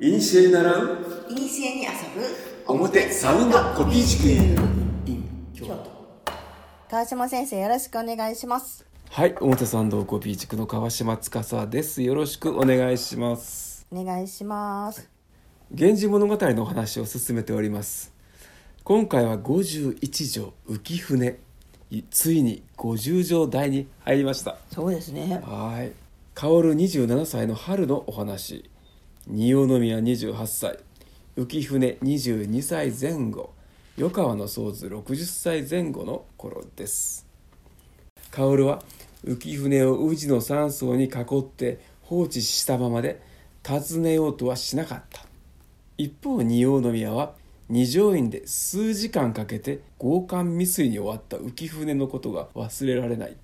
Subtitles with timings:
[0.00, 4.28] イニシエに習うイニシエに遊ぶ表サウンドコピー塾
[5.10, 5.90] in 京都。
[6.88, 8.86] 川島先生よろしくお願いします。
[9.10, 12.00] はい表参道コピー塾の川島司です。
[12.02, 13.88] よろしくお願いします。
[13.90, 15.10] お願いします。
[15.72, 18.14] 源氏物語のお話を進めております。
[18.84, 21.40] 今回は51条浮舟。
[22.12, 24.58] ついに50条台に入りました。
[24.72, 25.42] そうですね。
[25.44, 25.90] はい。
[26.36, 28.70] 薫27歳の春のお話
[29.30, 30.78] 仁王宮28歳。
[31.36, 33.50] 浮舟22歳前後。
[33.98, 37.26] 余川の宗図60歳前後の頃です。
[38.30, 38.82] 薫は
[39.26, 41.08] 浮舟を宇治の山荘に囲
[41.40, 43.20] って放置したままで
[43.62, 45.26] 訪ねようとはしなかった。
[45.98, 47.34] 一方仁王宮は
[47.68, 53.36] 二条院で数時間かけて強姦未遂に終わった浮舟のことが忘れられない。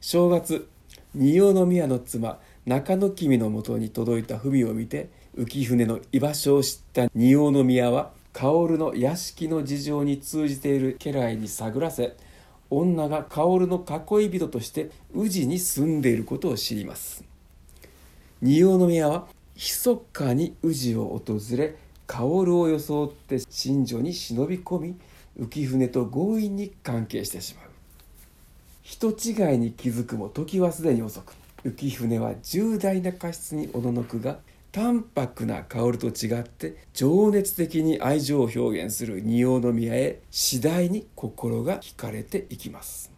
[0.00, 0.68] 正月
[1.14, 12.16] 仁王宮の妻中野君のもとに届いた文を見て浮舟の居場所を知った仁王宮は薫の屋敷の事情に通じている家来に探らせ
[12.70, 17.24] 女が薫の囲い人として宇治に住んでいることを知ります。
[18.40, 24.96] 仁王宮は密かに宇治を訪れ薫を装って寝女に忍び込み
[25.38, 27.66] 浮舟と強引に関係してしまう。
[28.82, 34.38] 人違いに気づくも時はすでに遅く浮舟は重大な過失におののくが
[34.72, 43.12] 淡白な薫と違って情熱的に愛情を表現する仁王宮へ次第に心が惹かれていきます。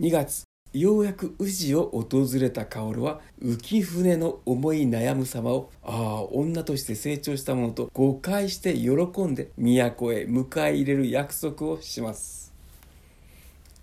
[0.00, 8.90] 2月ようやく宇治を訪れた薫は浮舟の思い悩む様をああ女として成長したものと誤解して喜
[9.22, 12.52] んで都へ迎え入れる約束をします。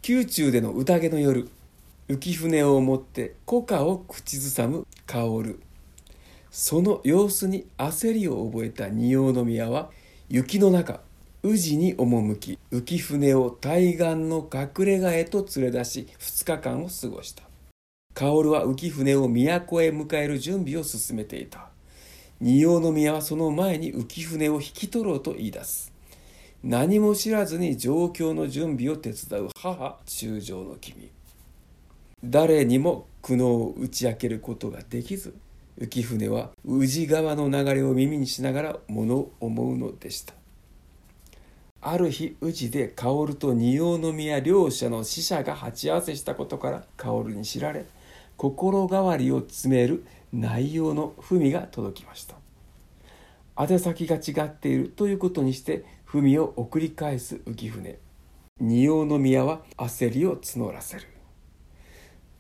[0.06, 1.48] 宮中での宴の夜
[2.12, 5.60] 浮舟を持って古歌を口ずさむ薫。
[6.50, 9.90] その様子に焦りを覚えた仁王宮は
[10.28, 11.00] 雪の中
[11.42, 17.44] 宇治に赴き浮舟を対岸の隠れ家へと連れ出し2日間を過ごした。
[18.14, 21.70] 薫は浮舟を都へ迎える準備を進めていた。
[22.42, 25.94] 仁王宮はその前に浮舟を引き取ろうと言い出す。
[26.62, 31.10] 何も知らずに状況の準備を手伝う母中将の君。
[32.24, 35.34] 誰にも苦悩を打ち明けることができず
[35.80, 40.34] 浮舟は宇治川の流れを耳にしながら物を思うのでした。
[41.84, 47.86] ある日宇治で薫と仁王宮両者の死者が鉢合わせしたことから薫に知られ
[48.38, 52.36] 心変わりを詰める内容の文が届きました。
[53.60, 57.98] 宛先が違っているということにして文を送り返す浮舟。
[58.60, 61.08] 仁王宮は焦りを募らせる。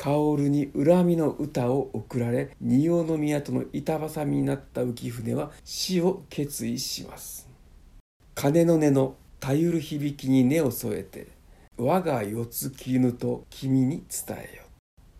[0.03, 7.47] 薫に恨みの歌を送られ仁王宮との板挟みになった浮舟は死を決意します。
[8.34, 11.28] 鐘の音のたゆる響きに根を添えて
[11.78, 14.63] 我が四つ絹と君に伝えよ。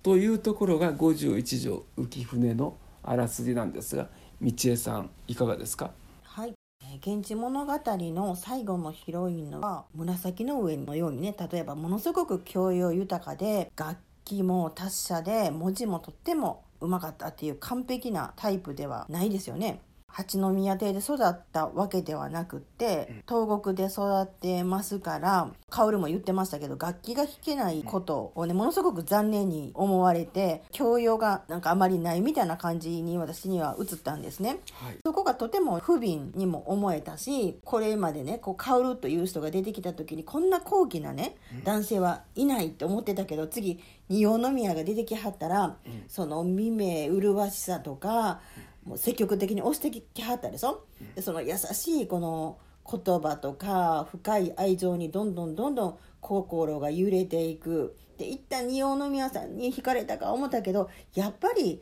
[0.02, 4.10] というところが51条浮舟のあらすじなんですが
[4.42, 5.92] 道恵さんいかがですか？
[6.24, 6.56] はい
[7.06, 14.00] 「源氏物語」の最後のヒロインのは紫の上のようにね例えばものすごく教養豊かで楽
[14.36, 19.82] きも達者で文字もとってもうまかったっていう完璧なタイプではないですよね。
[20.12, 43.80] 八宮邸で育ったわけではなくって東国で育ってますから薫も言ってましたけど楽器が弾けないことをねものすごく残念に思われて教養がなんかあまりないみたいな感じに私には映ったんですね、はい、そこがとても不憫にも思えたしこれまでねこう薫という人が出てきた時にこんな高貴なね男性はいないって思ってたけど次
[44.12, 45.78] 仁王宮が出てきはったら、
[46.10, 48.42] その未明麗しさとか、
[48.84, 52.58] もう積極的に押してきはったでしょ、でその優しいこの
[52.90, 57.96] 言葉とか深い愛情にどんどんどんどん心が揺れていく。
[58.18, 61.82] で一旦仁王宮さんに惹かれたか思ったけどやっぱり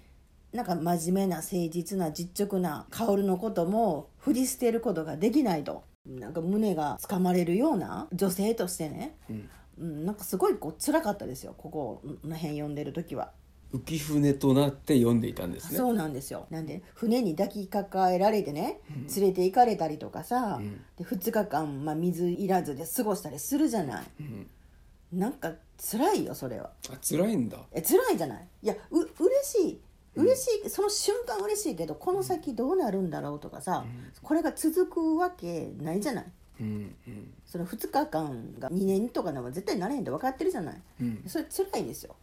[0.53, 5.83] なんか真面目な誠実な実直な薫のことも振り捨てることができないと。
[6.05, 9.49] なんか胸がつかまれるような女性としてね、うん。
[9.79, 13.31] うん、なんかすごいこう辛かったですよここの辺読んでる時は。
[13.73, 15.77] 浮舟となって読んでいたんですね。
[15.77, 16.47] そうなんですよ。
[16.49, 18.79] なんで船に抱きかかえられてね
[19.15, 26.71] 連れて行かれたりとかさ、うん、で2日間、まあ、水いらずで過ごしたりするじゃない、うん、なんか辛いよそれは。
[26.89, 27.57] あ辛いんだ。
[27.71, 28.47] え辛いじゃない。
[28.63, 29.09] いやう嬉
[29.43, 29.81] しい。
[30.15, 33.85] 嬉しい、うん、その瞬間嬉しいけどこの先どうなるんだろうとかさ、
[34.23, 36.25] これが続くわけないじゃない、
[36.59, 42.15] うんうん、その2日間が2年とかでも絶対なれへんって分かってるじゃない、うん、それ辛いですよ、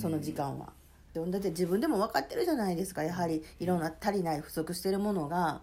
[0.00, 0.72] その時間は。
[1.14, 3.02] だって自分でも分かってるじゃないですか。
[3.02, 5.62] やはりいろんな足りない不足してるものが、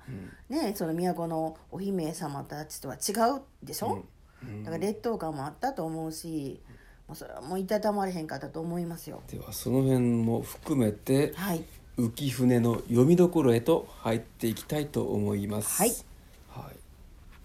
[0.49, 4.05] ねその都のお姫様たちとは違うでしょ、
[4.43, 4.63] うん。
[4.63, 6.61] だから劣等感もあったと思うし
[7.07, 9.21] もうそれはもういたたまれへんかったと思いますよ。
[9.27, 11.63] ではその辺も含めてはい。
[11.97, 15.77] 浮舟の読みどころへと入っていきたいと思います。
[15.77, 16.10] はいはい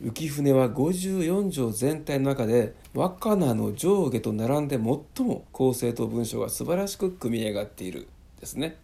[0.02, 8.06] 浮舟は54条全体の中で和歌名の上下と並んで最も構成と文章が素晴らしく組み上がっている
[8.38, 8.76] ですね。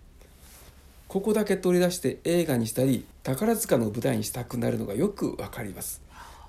[1.08, 6.00] ここだけ取り出して映画にしたり宝塚の舞台にしたくなるのがよくわかります。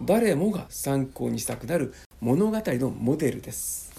[0.01, 3.91] 誰もが参考にしたくなる物語のモデルです。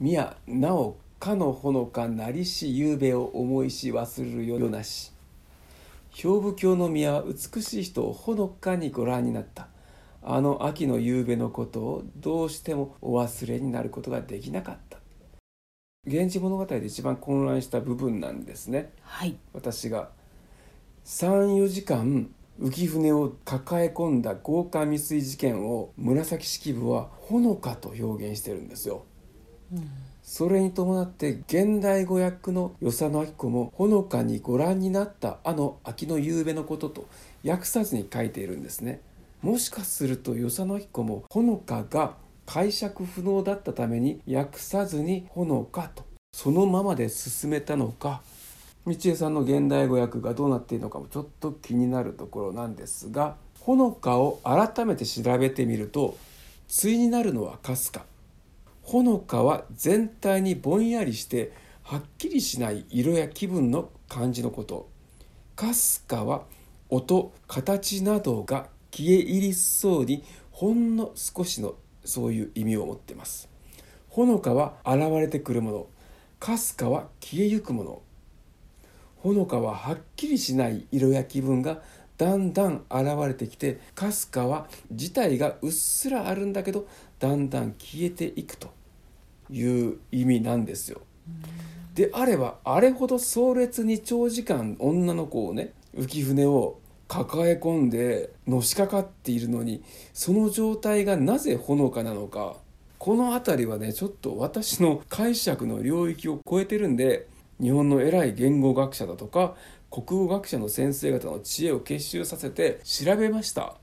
[0.00, 5.12] 宮なおかのほのかなりしゆうべを思いし忘れるよなし
[6.16, 9.68] 兵部京の宮は美しい人をほのかにご覧になった。
[10.22, 14.98] あの秋の夕べのことをどうしてもお忘れになることができなかった。
[16.06, 18.92] 源氏物語で一番混乱した部分なんですね。
[19.02, 19.36] はい。
[19.52, 20.08] 私が
[21.04, 22.30] 34時間
[22.62, 29.04] 浮舟を抱え込んだ豪華未遂事件を紫式部はほのかと表現してるんですよ
[30.28, 37.06] それに伴って現代語訳の与謝野明子もほのかにご覧になったあの秋の夕べのことと
[37.46, 39.00] 訳さずに書いているんですね。
[39.40, 48.20] もしかすると与謝野明子もほのかが解釈不能だったために訳さずにほのかとそのままで進めたのか。
[48.84, 56.16] 道枝さんの現代語訳がどうなっているのかもちょっと気になるところなんですがほのかを改めて調べてみると
[56.68, 58.04] 対になるのはかすか。
[58.86, 61.50] ほのかは全体にぼんやりして
[61.82, 64.88] はっきりしない色や気分の感じのこと。
[65.56, 66.44] かすかは
[66.88, 70.22] 音形などが消え入りそうに
[70.52, 71.74] ほんの少しの
[72.04, 73.48] そういう意味を持っています。
[74.08, 75.86] ほのかは現れてくるもの。
[76.38, 78.02] かすかは消えゆくもの。
[79.16, 81.82] ほのかははっきりしない色や気分が
[82.18, 86.86] だんだん現れてきてかすかは自体がうっすらあるんだけど
[87.18, 88.75] だんだん消えていくと。
[89.50, 91.00] いう意味なんですよ。
[91.94, 96.78] であればあれほど壮烈に長時間女の子をね浮舟を
[97.08, 99.82] 抱え込んでのしかかっているのに
[100.12, 102.56] その状態がなぜほのかなのか
[102.98, 107.28] この辺りはねちょっと私の解釈の領域を超えてるんで
[107.60, 109.54] 日本の偉い言語学者だとか
[109.90, 113.76] 国語学者の先生方の知恵を結集させて調べました。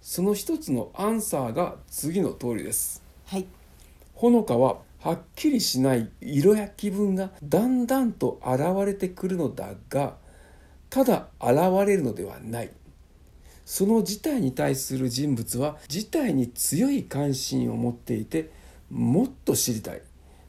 [0.00, 3.02] その一つのアンサーが次の通りです。
[3.26, 3.46] はい。
[4.14, 10.16] ほのかははっきりしない色や気分がだんだんと現れてくるのだが
[10.90, 11.56] ただ現
[11.86, 12.70] れるのではない。
[13.64, 18.50] その事態に対する人物は事態に強い関心を持っていて
[18.90, 20.00] もっと知りたい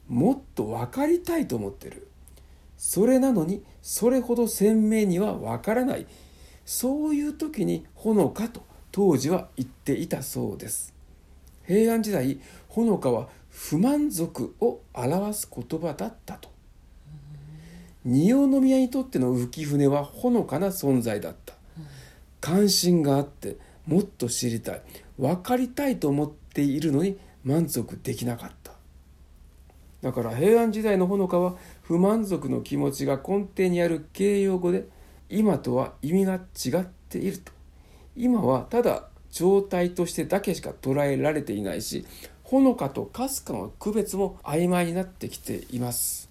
[0.08, 2.08] もっと分かりたいと思ってる。
[2.78, 6.06] それなのにそれほど鮮明には分からない。
[6.64, 10.94] そういう時にほのかと当時は言っていたそうです。
[11.66, 16.48] 平安時代ほのかは不満足を表す言葉だったと。
[18.04, 21.54] 仁王宮にとっての浮舟はほのかな存在だった。
[22.40, 24.82] 関心があってもっと知りたい
[25.18, 28.72] 分かりたいと思っているのに満足できなかった。
[30.00, 34.86] だから平安時代のほのかは不満足の気持ちが根底にある形容語で
[35.28, 37.52] 今とは意味が違っていると。
[38.16, 42.04] 今はただ状態としてだけしか捉えられていないし
[42.50, 46.28] ほのかとかすかの区別も曖昧になってきています。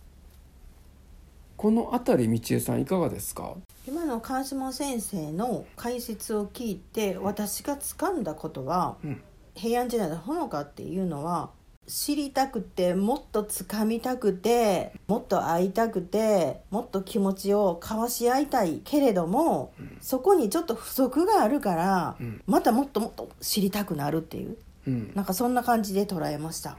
[1.56, 3.56] この辺り道枝さんいかがですか？
[3.88, 9.22] 今の川島先生の解説を聞いて私が掴んだことは、うん。
[9.56, 11.52] 平安時代のほのかっていうのは
[11.88, 22.42] 知りたくてもっと掴みたくてもっと会いたくてもっと気持ちを交わし合いたいけれども、そこにちょっと不足があるから、うん。
[22.46, 24.58] またもっともっと知りたくなるっていう
[24.90, 25.12] うん。
[25.16, 26.78] なんかそんな感じで捉えました。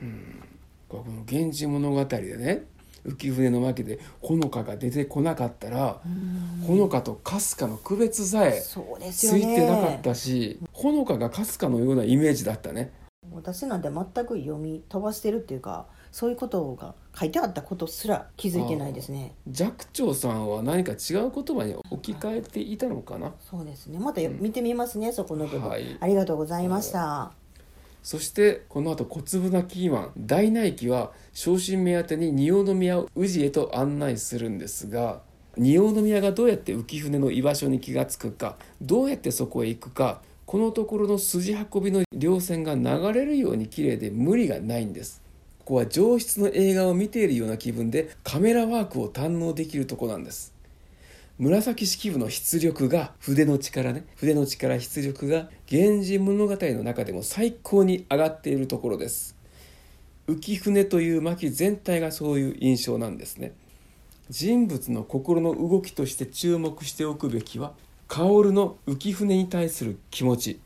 [0.88, 2.64] この「源氏物語」でね
[3.06, 6.00] 浮舟の訳でほのかが出てこなかったら
[6.66, 12.92] ほのかとかすかの区別さえついてなかったしほのかがかすかのようなイメージだったね。
[13.32, 19.34] 私なんて全く読み飛ばしてるっていうかそういうことが書いてあったことすら気づいてないですね。
[19.50, 23.32] 寂聴さんは何か違う言葉に置き換えていたのかな？
[23.38, 24.00] そうですね。
[24.00, 25.96] またよ見てみますねそこの部分、はい。
[26.00, 27.32] ありがとうございました、
[28.02, 35.20] そしてこの後小粒なキーマン大内記は昇進目当てに仁王宮を宇治へと案内するんですが
[35.56, 45.22] 仁王宮がどうやって浮舟の居場所に気がつくかどうやってそこへ行くかこのところの筋運びの稜線が流れるように綺麗で無理がないんです。
[45.60, 50.52] ここは上質の映画を見ているような気分でカメラワークを堪能できるとこなんです。
[51.40, 54.04] 紫式部の出力が筆の力ね。
[54.16, 59.34] 筆の力出力が「源氏物語」の中でも最高に上がっているところです。
[60.28, 63.54] 浮舟という巻全体がそういう印象なんですね。
[64.28, 67.72] 人物の心の動きとして注目しておくべきは
[68.06, 70.60] 薫の浮舟に対する気持ち。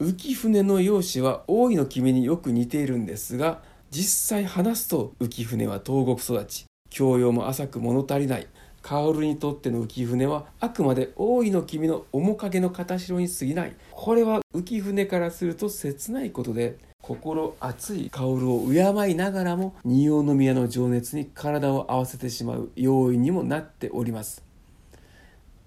[0.00, 6.64] 浮舟の容姿は大井の君によく似ているんですが実際話すと浮舟は東国育ち。
[6.90, 8.48] 教養も浅く物足りない。
[8.82, 13.76] 薫にとっての浮舟はあくまで大井の君の面影の片白に過ぎない。
[13.92, 24.42] これは浮舟からすると切ないことで心熱い薫を敬いながらも仁王宮の情熱に体を合わせてしまう要因にもなっております。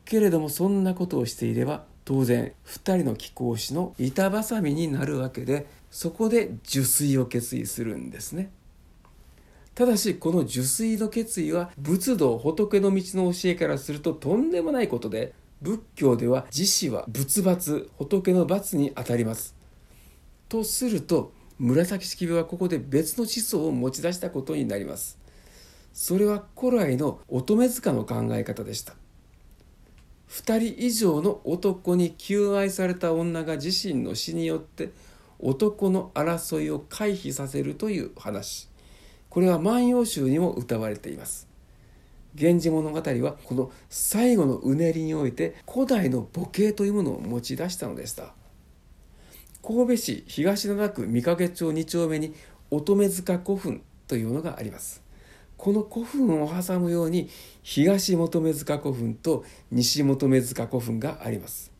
[0.05, 8.51] けれどもそんなことをしていれば当然2人の貴公子の板挟みになるわけでそこで受水を決意するんですね。
[9.75, 19.53] ただしこの受水の決意は仏道仏の道の教えからするととんでもないことで仏教では自死は仏罰仏の罰にあたります。
[20.47, 25.17] とすると紫式部はここで別の思想を持ち出したことになります。
[25.93, 28.93] それは古来の乙女塚の考え方でした。
[30.29, 34.91] 2人以上の男に求愛された女が自身の死によって
[35.39, 38.69] 男の争いを回避させるという話。
[39.35, 41.49] これは万葉集にも歌われています。
[42.35, 48.33] 源氏物語はこの最後のうねりにおいて古代の母系というものを持ち出したのでした。
[49.61, 52.33] 神戸市東灘区御影町2丁目に
[52.71, 55.03] 乙女塚古墳というのがあります。
[55.57, 57.29] この古墳を挟むように
[57.61, 61.74] 東求目塚古墳と西求目塚古墳があります。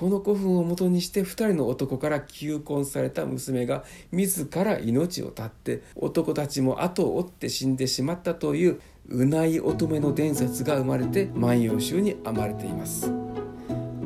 [0.00, 8.80] この古墳をもとにして2人の男から求婚された娘が自ら命を絶って男たちも後を追って死んでしまったという
[9.10, 13.12] うない乙女の伝説が生まれて万葉集に編まれています。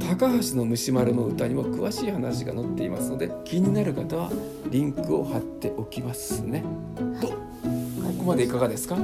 [0.01, 4.33] 高橋の虫丸の歌にも詳しい話が載っていますので気になる方は
[4.71, 6.65] リンクを貼っておきますね。
[7.21, 7.29] はい。
[7.29, 7.39] こ
[8.19, 8.97] こまでいかがですか、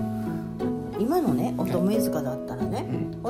[0.99, 2.65] 今のね乙女塚だったら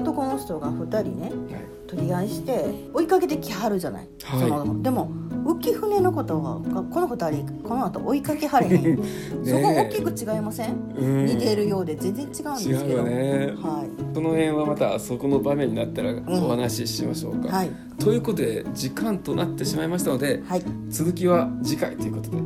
[0.00, 1.80] 男の人が2人ねはい。
[1.87, 4.49] 取り合いして追いかけてきはるじゃない、はい。
[4.49, 5.11] そのでも
[5.45, 8.97] 浮舟のことはこの2人この後追いかけはれへん。
[9.45, 11.26] そこ大きく違いません、うん。
[11.26, 11.97] 似てるようで。
[11.97, 12.80] 全然違うんですけど。
[12.80, 13.54] 違うよね。
[13.61, 14.14] はい。
[14.14, 17.71] その辺はまたそこの場面になったらお話ししましょうか、はい。
[17.99, 20.62] ということで時間となってしまいましたのではい。
[20.88, 22.37] 続きは次回ということで。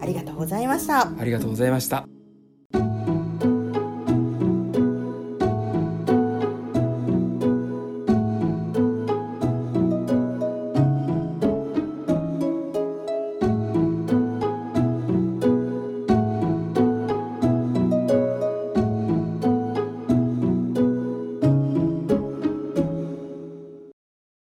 [0.00, 1.00] ありがとうございました。
[1.18, 2.11] ありがとうございました